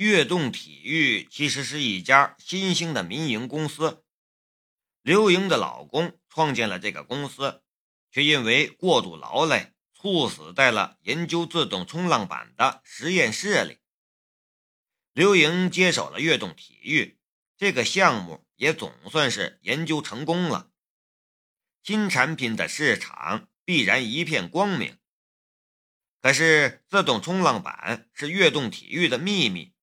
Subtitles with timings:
[0.00, 4.02] 悦动体育其实是一家新兴的民营公司。
[5.02, 7.62] 刘莹的老公创建了这个公司，
[8.10, 13.76] 却因为过度劳累，猝死在了研究自动冲浪板的实验室里。
[15.12, 17.18] 刘莹接手了悦动体育
[17.58, 20.70] 这个项目，也总算是研究成功了。
[21.82, 24.96] 新产品的市场必然一片光明。
[26.22, 29.74] 可是，自动冲浪板是悦动体育的秘密，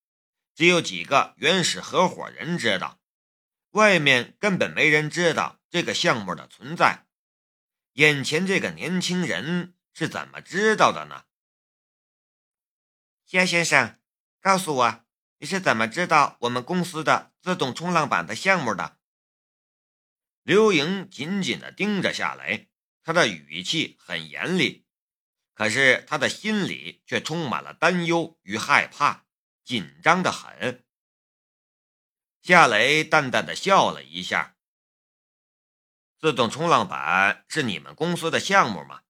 [0.57, 2.99] 只有几个原始合伙人知道，
[3.73, 7.05] 外面根本没人知道这个项目的存在。
[7.93, 11.25] 眼前这个年轻人是怎么知道的呢？
[13.23, 13.99] 夏先生，
[14.41, 15.05] 告诉我，
[15.37, 18.97] 你是怎么知道我们公司的自动冲浪板的项目的？
[20.41, 22.71] 刘莹紧紧地盯着夏雷，
[23.03, 24.87] 他的语气很严厉。
[25.53, 29.26] 可是他的心里却充满了担忧与害怕，
[29.67, 30.85] 紧张的很。
[32.41, 34.55] 夏雷淡淡的笑了一下
[36.17, 39.01] ：“自动冲浪板是你们公司的项目吗？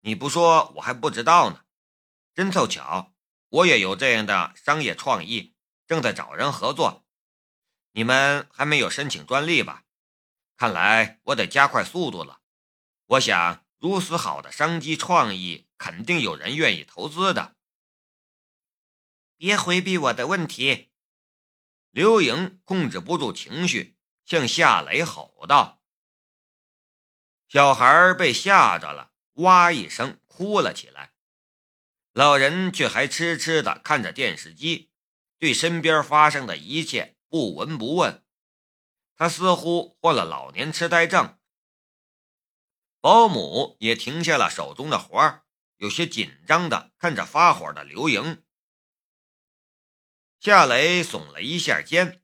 [0.00, 1.64] 你不说我还不知道呢。
[2.34, 3.14] 真凑巧，
[3.48, 5.54] 我也有这样的商业创意，
[5.86, 7.06] 正在找人合作。
[7.92, 9.84] 你们还没有申请专利吧？
[10.58, 12.42] 看来我得加快速度了。
[13.06, 17.56] 我想。”如此好的商机创意，肯定有人愿意投资的。
[19.40, 20.90] 别回避我的问题！
[21.88, 25.82] 刘莹控制不住情绪，向夏雷吼道
[27.48, 31.14] ：“小孩被吓着了，哇一声哭了起来。
[32.12, 34.90] 老人却还痴痴地看着电视机，
[35.38, 38.22] 对身边发生的一切不闻不问。
[39.16, 41.38] 他似乎患了老年痴呆症。”
[43.00, 45.46] 保姆也停下了手中的活儿，
[45.78, 48.44] 有些紧张的看着发火的刘莹。
[50.40, 52.22] 夏雷耸了一下肩：“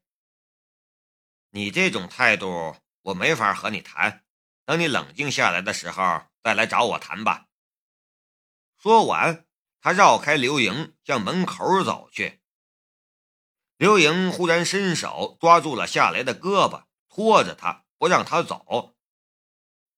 [1.53, 4.25] 你这种态度，我没法和你谈。
[4.65, 7.49] 等你冷静下来的时候，再来找我谈吧。”
[8.81, 9.45] 说完，
[9.83, 12.41] 他绕开刘莹，向门口走去。
[13.77, 18.97] 刘莹忽然伸手抓住了夏雷的胳膊，拖着他不让他走。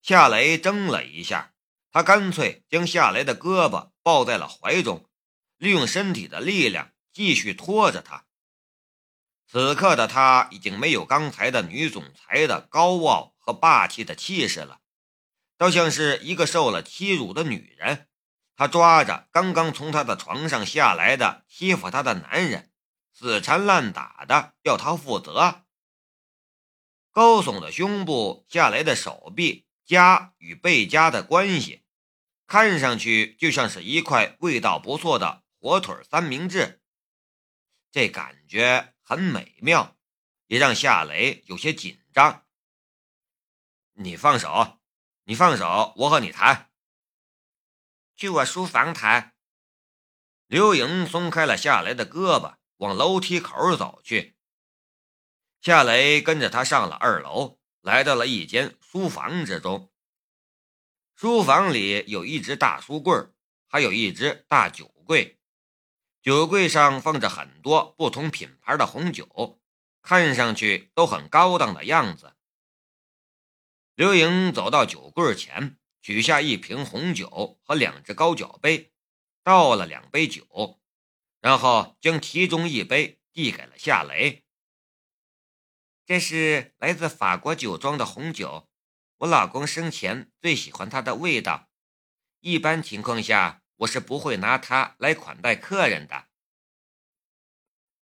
[0.03, 1.54] 夏雷怔了一下，
[1.92, 5.09] 他干脆将夏雷的胳膊抱在了怀中，
[5.56, 8.26] 利用身体的力量继续拖着他。
[9.48, 14.78] 此刻的他已经没有刚才的女总裁的高傲和霸气的气势了，
[15.56, 18.06] 倒像是一个受了欺辱的女人。
[18.54, 22.70] 他抓着刚刚从他的床上下来的欺负他的男人，
[23.12, 25.64] 死缠烂打的要他负责。
[27.10, 29.66] 高耸的胸部，下来的手臂。
[29.84, 31.82] 家与被家的关系，
[32.46, 36.80] 看上去就像是一块味道不错的火腿三明治，
[37.91, 39.97] 这感觉很美妙，
[40.47, 42.47] 也让夏雷有些紧张。
[43.94, 44.78] 你放手，
[45.25, 46.71] 你放手，我和你谈。
[48.16, 49.34] 去我书房谈。
[50.47, 54.37] 刘莹松开了夏雷的胳膊，往楼梯口走去。
[55.60, 57.59] 夏雷跟着他上了二楼。
[57.81, 59.91] 来到了一间书房之中，
[61.15, 63.15] 书房里有一只大书柜，
[63.69, 65.38] 还有一只大酒柜，
[66.20, 69.60] 酒柜上放着很多不同品牌的红酒，
[70.02, 72.34] 看上去都很高档的样子。
[73.94, 78.92] 刘莹走到酒柜前，取下一瓶红酒和两只高脚杯，
[79.42, 80.80] 倒了两杯酒，
[81.40, 84.44] 然后将其中一杯递给了夏雷。
[86.04, 88.68] 这是来自法国酒庄的红酒，
[89.18, 91.68] 我老公生前最喜欢它的味道。
[92.40, 96.27] 一般情况下，我是不会拿它来款待客人的。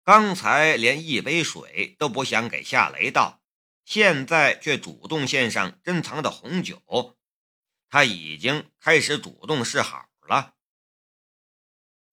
[0.04, 3.42] 刚才连一杯水都不想给夏雷倒，
[3.84, 7.16] 现在却主动献上珍藏的红酒，
[7.88, 10.56] 他已经开始主动示好了。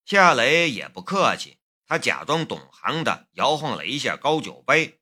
[0.05, 5.01] 夏雷也不客气，他假装懂行的摇晃了一下高酒杯。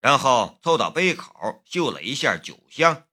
[0.00, 3.08] 然后凑到杯口嗅了一下酒香，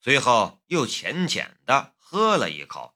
[0.00, 2.93] 随后又浅浅的喝了一口。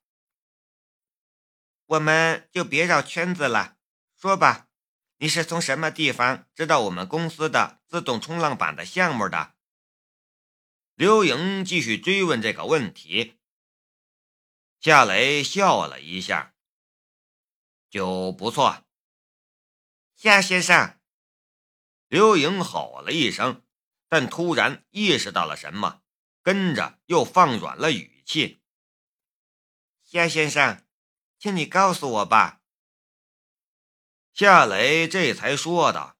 [1.89, 3.79] 我们就别绕圈子了，
[4.15, 4.69] 说吧，
[5.17, 9.55] 你是从什么地方知道我们公司的自动冲浪板的项目的？
[10.95, 13.39] 刘莹继续追问这个问题。
[14.81, 16.55] 夏雷笑了一下，
[17.89, 18.85] 就不错，
[20.15, 21.01] 夏先生。
[22.09, 23.65] 刘莹吼了一声，
[24.09, 26.03] 但突然意识到了什么，
[26.43, 28.63] 跟着又放软了语气
[30.05, 30.85] ：“夏先生，
[31.39, 32.61] 请你告诉我吧。”
[34.35, 36.17] 夏雷这才说道：“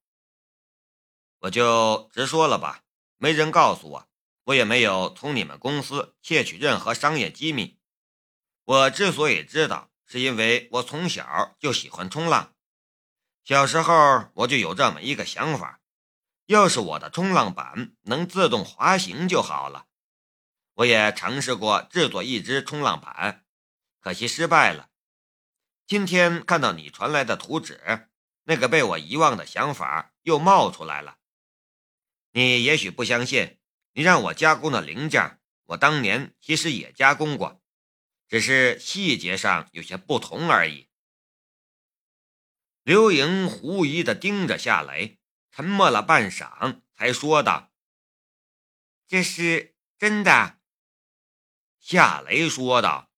[1.41, 2.83] 我就直说了吧，
[3.17, 4.09] 没人告诉我，
[4.45, 7.79] 我也没有从你们公司窃取任何商业机密。
[8.65, 12.55] 我之所以知道，是因为我从小就喜欢冲浪。
[13.45, 15.81] 小时候我就有这么一个想法：
[16.47, 19.87] 要是我的冲浪板能自动滑行就好了。
[20.75, 23.47] 我也尝试过制作一只冲浪板，
[24.01, 24.91] 可惜失败了。
[25.89, 28.07] 今天看到你传来的图纸。”
[28.51, 31.19] 那个被我遗忘的想法又冒出来了。
[32.33, 33.59] 你也许不相信，
[33.93, 37.61] 你让我加工的零件，我当年其实也加工过，
[38.27, 40.89] 只是细节上有些不同而已。
[42.85, 45.19] 刘莹狐疑地盯着夏雷，
[45.51, 47.71] 沉默了半晌，才说道
[49.07, 50.59] ：“这是真的。”
[51.79, 53.11] 夏雷说道：“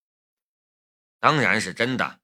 [1.20, 2.19] 当然是真的。”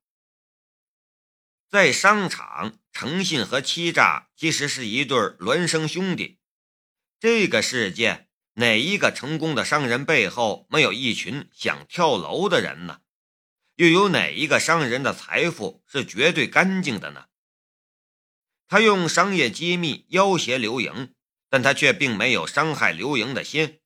[1.68, 6.38] 在商场，诚信和欺诈其实是一对孪生兄弟。
[7.18, 13.00] 这个世界，哪一个成功的商人背后没有一群想跳楼的人呢？
[13.74, 17.26] 又有哪一个商人的财富是绝对干净的呢？
[18.68, 21.14] 他用商业机密要挟刘莹，
[21.50, 23.80] 但他却并没有伤害刘莹的心，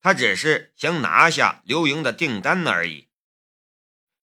[0.00, 3.05] 他只是想拿下刘莹的订单而已。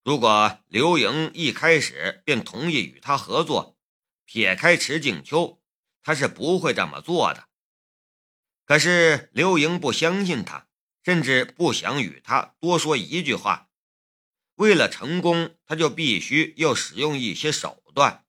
[0.04, 3.78] 如果刘莹一开始便同意与他合作，
[4.26, 5.62] 撇开池静秋，
[6.02, 7.48] 他是不会这么做的。
[8.66, 10.68] 可是刘莹不相信他，
[11.04, 13.70] 甚至不想与他多说一句话。
[14.56, 18.26] 为了成功，他就必须要使用一些手段。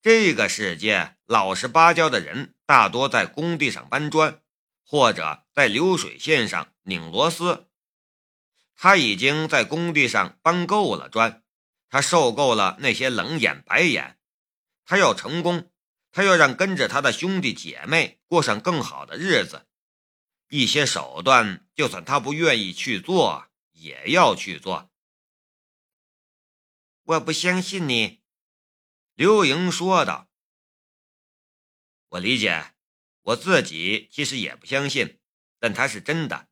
[0.00, 4.40] 这个世界老实巴交的人大多在工地上搬砖，
[4.84, 7.68] 或者在流水线上拧螺丝。
[8.82, 11.44] 他已经在工地上搬够了砖，
[11.88, 14.18] 他受够了那些冷眼白眼。
[14.84, 15.70] 他要成功，
[16.10, 19.68] 他要让跟着他的兄弟姐妹过上更好的日子。
[20.48, 24.90] 一些手段，就算他不愿意去做，也要去做。
[27.04, 28.20] 我不相信你，
[29.14, 30.28] 刘莹说道。
[32.08, 32.74] 我理解，
[33.20, 35.20] 我自己其实也不相信，
[35.60, 36.48] 但他是真的。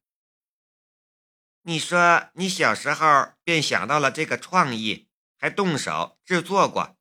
[1.62, 5.08] 你说你小时候便想到了这个创意，
[5.38, 6.96] 还动手制作过，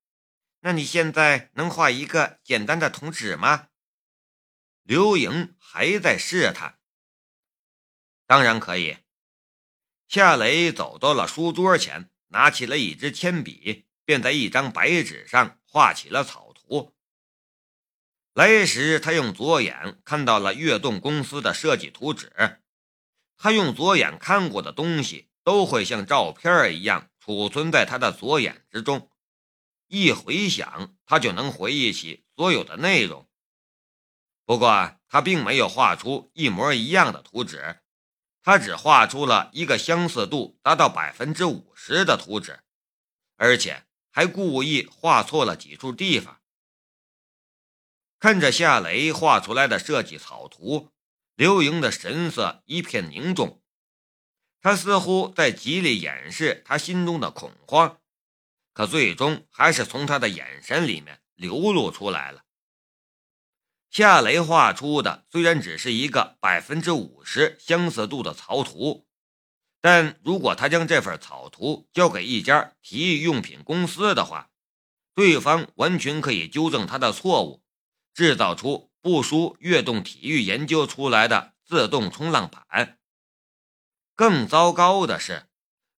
[0.60, 3.70] 那你现在能画一个简单的图纸吗？
[4.84, 6.80] 刘莹还在试探。
[8.28, 8.98] 当然可以。
[10.08, 16.96] 夏雷走到了书桌前，拿起了一支铅笔，便在一张白纸上画起了草图。
[18.34, 22.62] 来时，他用左眼看到了悦动公司的设计图纸。
[23.42, 29.10] 他用左眼看过的东西，都会像照片一样储存在他的左眼之中。
[29.88, 33.30] 一回想，他就能回忆起所有的内容。
[34.46, 37.80] 不过，他并没有画出一模一样的图纸，
[38.44, 42.60] 他只画出了一个相似度达到百分之五十的图纸，
[43.38, 46.42] 而且还故意画错了几处地方。
[48.20, 50.92] 看着夏雷画出来的设计草图。
[51.40, 53.64] 刘莹的神色一片凝重，
[54.60, 58.02] 他似乎在极力掩饰他心中的恐慌，
[58.74, 62.44] 可最终还是从他的眼神里面流露出来了。
[63.90, 69.08] 夏雷画出的虽然只是一个百分之五十相似度的草图，
[69.80, 74.52] 但如果他将这份草图交给一家体育用品公司的话，
[75.16, 77.64] 对方完全可以纠正他的错误，
[78.14, 78.89] 制造出。
[79.02, 82.98] 不输悦动体育研究出来的自动冲浪板。
[84.16, 85.48] 更糟糕的是，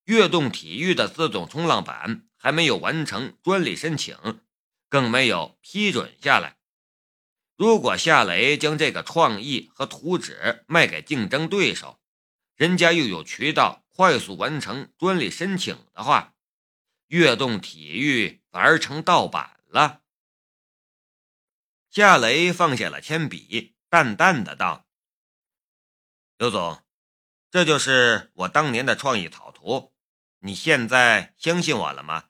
[0.03, 4.41] 悦动体育的自动冲浪板还没有完成专利申请，
[4.89, 6.57] 更没有批准下来。
[7.55, 11.99] 如果夏雷将这个创意和图纸卖给竞争对手，
[12.55, 16.33] 人家又有渠道快速完成专利申请的话，
[17.07, 20.00] 悦动体育反而成盗版了。
[21.91, 24.87] 夏雷放下了铅笔，淡淡的道
[26.39, 26.81] ：“刘总，
[27.49, 29.93] 这就是我当年的创意草图，
[30.39, 32.29] 你现在相信我了吗？”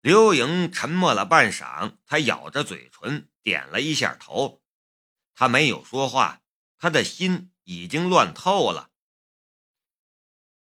[0.00, 4.62] 刘莹沉默了半晌，才咬着嘴唇点了一下头。
[5.34, 6.42] 他没有说话，
[6.78, 8.92] 他的心已经乱透了。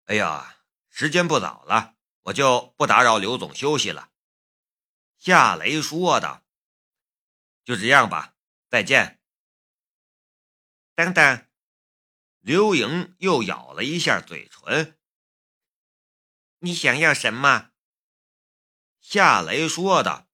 [0.04, 4.12] 哎呀，时间不早了，我就不打扰刘总休息了。”
[5.18, 6.41] 夏雷说道。
[7.64, 8.34] 就这样吧，
[8.68, 9.20] 再见。
[10.94, 11.46] 等等，
[12.40, 14.98] 刘莹又咬了一下嘴唇。
[16.58, 17.70] 你想要什么？
[19.00, 20.28] 夏雷说道：“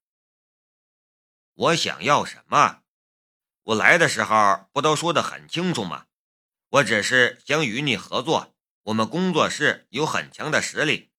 [1.54, 2.82] 我想要什么？
[3.62, 6.06] 我来的时候不都说的很清楚吗？
[6.68, 8.54] 我只是想与你合作。
[8.82, 11.12] 我们工作室有很强的实力，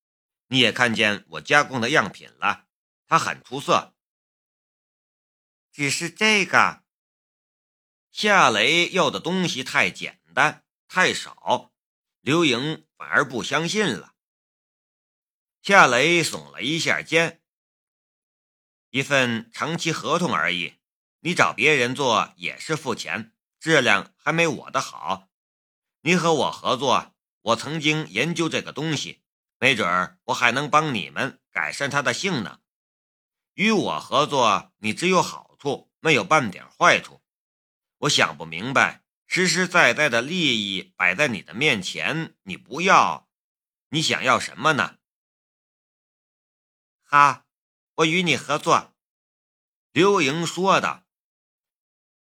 [0.48, 2.68] 你也看见我加工的样品了，
[3.08, 3.96] 它很出色。
[5.80, 6.84] 只是这个，
[8.12, 11.72] 夏雷要的东西太简单太少，
[12.20, 14.14] 刘莹反而不相信了。
[15.62, 17.42] 夏雷耸了一下肩。
[18.90, 20.74] 一份长期合同而已，
[21.22, 25.30] 你找别人做也是付钱，质量还没我的好。
[26.02, 29.22] 你和我合作，我曾经研究这个东西，
[29.58, 32.60] 没准儿我还能帮你们改善它的性能。
[33.54, 37.22] 与我合作，你只有好处，没有半点坏处。
[38.00, 43.30] 我想不明白，实实在在的利益摆在你的面前，你不要，
[43.90, 44.98] 你想要什么呢？
[47.04, 47.46] 哈。
[47.96, 48.96] 我与你合作，
[49.92, 51.06] 刘莹说道。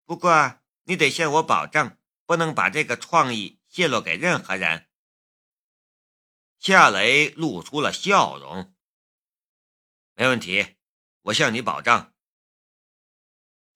[0.03, 4.89] 不过你得向我保证，不能把这个创意泄露给任何人。
[6.59, 8.75] 夏雷露出了笑容。
[10.15, 10.75] 没问题，
[11.21, 12.13] 我向你保证。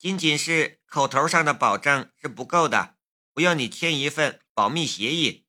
[0.03, 2.97] 仅仅是口头上的保证是不够的，
[3.35, 5.45] 我要你签一份保密协议。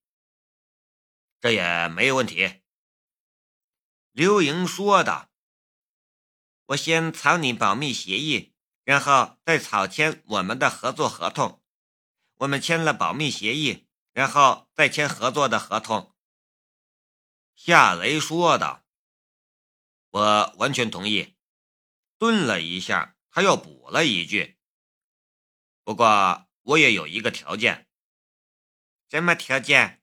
[1.40, 2.62] 这也没有问题。
[4.12, 5.28] 刘莹说的。
[6.66, 11.60] 我先草拟保密协议，然后再草签我们的合作合同。
[12.34, 16.14] 我们签了保密协议，然后再签合作的合同。
[17.56, 18.84] 夏雷说道
[20.10, 21.34] ：“我完全同意。”
[22.18, 24.56] 顿了一下，他又补了一句
[25.84, 27.86] ：“不过我也有一个条件。
[29.10, 30.02] ”“什么条件？”“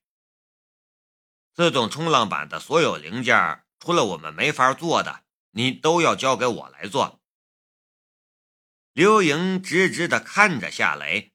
[1.56, 7.22] 自动冲浪板的所有零件，除了我们没法做的。”你都要交给我来做。
[8.94, 11.34] 刘莹直直的看着夏雷，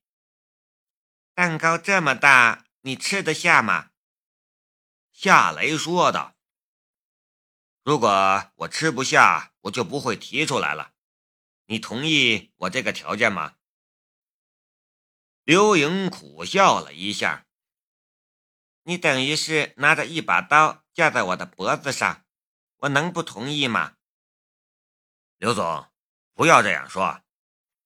[1.35, 3.91] 蛋糕这么大，你吃得下吗？
[5.13, 6.35] 夏雷说道
[7.85, 10.95] ：“如果我吃不下，我就不会提出来了。
[11.67, 13.57] 你同意我这个条件吗？”
[15.45, 17.47] 刘莹苦笑了一下
[18.83, 22.25] ：“你等于是拿着一把刀架在我的脖子上，
[22.79, 23.97] 我能不同意吗？”
[25.39, 25.87] 刘总，
[26.35, 27.23] 不要这样说。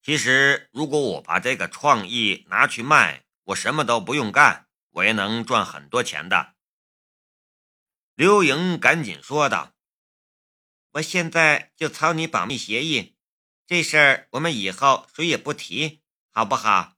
[0.02, 6.54] 其实，如果我把这个创意拿去卖，我什么都不用干，我也能赚很多钱的。
[8.14, 9.74] 刘莹赶紧说道
[10.92, 13.14] ：“我现在就草拟保密协议，
[13.70, 16.96] 这事儿我们以后谁也不提，好不好？”“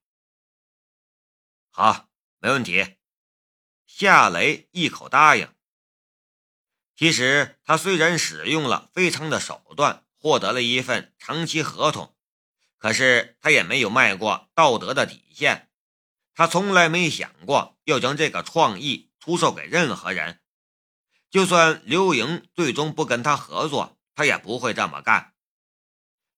[1.68, 2.96] 好，没问题。”
[3.84, 5.54] 夏雷一口答应。
[6.96, 10.06] 其实，他虽然使用了非常的手段。
[10.16, 12.16] 获得了一份长期合同，
[12.78, 15.68] 可是他也没有迈过道德的底线。
[16.32, 20.40] 他从来没想过要将这个创意出售给任何人。
[21.28, 25.31] 就算刘莹最终不跟他合作，他也不会这么干。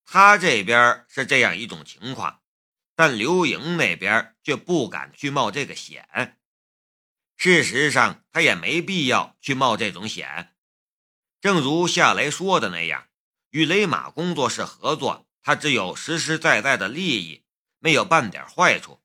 [0.05, 2.43] 他这边是这样一种情况，
[2.95, 6.39] 但刘莹那边却不敢去冒这个险。
[7.37, 10.55] 事实上，他也没必要去冒这种险。
[11.41, 13.09] 正如夏雷说的那样。
[13.51, 17.45] 与雷马工作室合作，他只有实实在在的利益，
[17.79, 19.01] 没有半点坏处，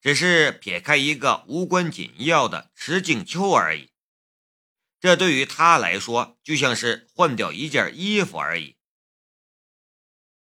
[0.00, 3.90] 只是撇开一个无关紧要的池静秋而已。
[5.00, 8.73] 这对于他来说，就像是换掉一件衣服而已。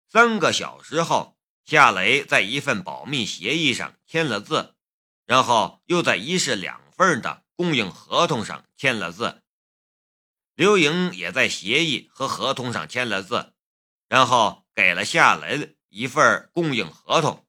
[0.09, 4.77] 三个小时后，夏雷在一份保密协议上签了字，
[5.25, 9.43] 然后又在一式两份的供应合同上签了字。
[10.55, 13.53] 刘莹也在协议和合同上签了字，
[14.09, 17.47] 然后给了夏雷一份供应合同。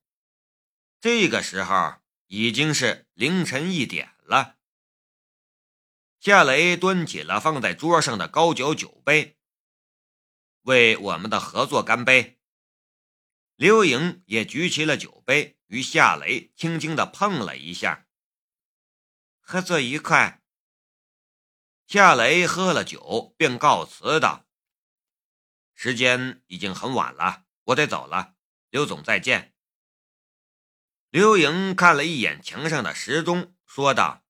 [1.00, 1.94] 这个时候
[2.26, 4.56] 已经是凌晨一点了。
[6.20, 9.38] 夏雷端起了放在桌上的高脚酒杯，
[10.64, 12.37] 为我们的合作干杯。
[13.58, 18.08] 刘莹也举起了酒杯，与夏雷轻轻的碰了一下。
[19.40, 20.44] 合作愉快。
[21.88, 24.46] 夏雷喝了酒，便告辞道
[25.74, 28.36] ：“时间已经很晚了，我得走了。
[28.70, 29.56] 刘总，再见。”
[31.10, 34.24] 刘莹看了一眼墙上的时钟，说道：“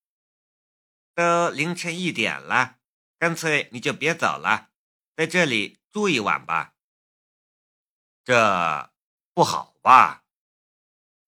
[1.14, 2.78] 都凌晨一点了，
[3.18, 4.70] 干脆你就别走了，
[5.14, 6.76] 在这里住一晚吧。”
[8.24, 8.90] 这
[9.38, 10.24] 不好吧？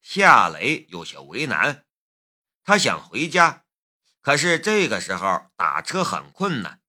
[0.02, 1.84] 夏雷有些为难，
[2.64, 3.62] 他想回家。
[4.20, 6.80] 可是这个时候打车很困难，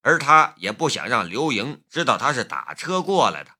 [0.00, 3.56] 而他也不想让刘莹知道他是打车过来的。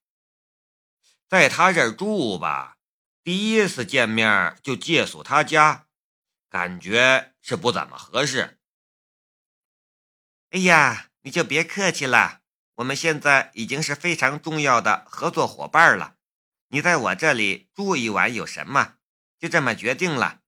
[1.29, 2.79] 在他这儿住吧，
[3.23, 5.89] 第一次见面就借宿他家，
[6.49, 8.59] 感觉是不怎么合适。
[10.53, 12.41] 哎呀，你就别客气了，
[12.77, 16.14] 我们现在已经是非常重要的合作伙伴了。
[16.75, 18.97] 你在我这里住一晚有什么？
[19.39, 20.43] 就这么决定了。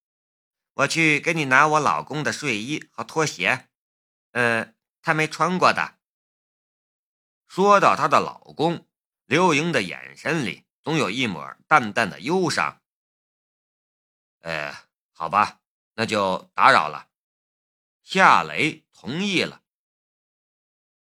[0.75, 3.69] 我去给你拿我老公的睡衣和拖鞋，
[4.33, 6.01] 呃，他没穿过的。
[7.47, 8.89] 说到她的老公，
[9.25, 12.83] 刘莹的眼神里总有一抹淡淡的忧伤。
[14.41, 14.75] 呃，
[15.13, 15.61] 好吧，
[15.95, 17.09] 那就打扰了。
[18.03, 19.63] 夏雷同意了。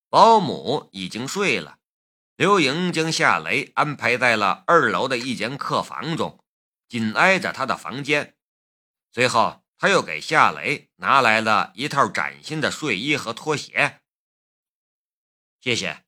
[0.09, 1.79] 保姆已经睡了，
[2.41, 6.43] 刘莹将夏雷安排在了二楼的一间客房中，
[6.89, 8.35] 紧挨着他的房间。
[9.13, 14.01] 随后，他又给夏雷拿来了一套崭新的睡衣和拖鞋。
[15.61, 16.07] 谢谢。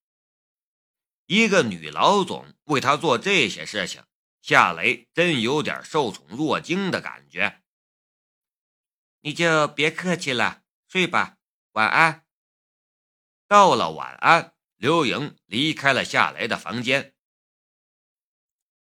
[1.27, 4.03] 一个女老总为他做这些事情，
[4.41, 7.62] 夏雷真有点受宠若惊的感觉。
[9.21, 11.37] 你就别客气了，睡吧，
[11.73, 12.25] 晚安。
[13.47, 14.51] 到了晚安，
[14.83, 17.12] 刘颖离开了夏来的房间，